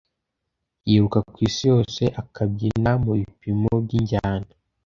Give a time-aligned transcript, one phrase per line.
[0.87, 4.49] yiruka kwisi yose akabyina mubipimo byinjyana.